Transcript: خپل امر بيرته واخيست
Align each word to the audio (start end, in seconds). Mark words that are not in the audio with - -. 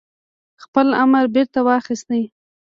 خپل 0.63 0.87
امر 1.03 1.23
بيرته 1.35 1.59
واخيست 1.67 2.09